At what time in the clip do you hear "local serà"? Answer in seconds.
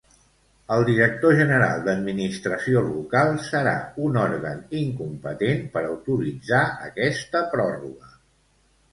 2.85-3.73